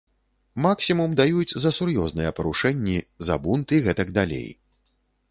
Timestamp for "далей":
4.17-4.49